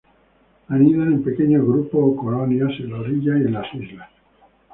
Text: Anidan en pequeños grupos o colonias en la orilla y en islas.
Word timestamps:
Anidan 0.69 1.13
en 1.13 1.23
pequeños 1.23 1.61
grupos 1.63 1.99
o 2.03 2.15
colonias 2.15 2.71
en 2.79 2.91
la 2.91 3.01
orilla 3.01 3.37
y 3.37 3.41
en 3.43 3.83
islas. 3.83 4.09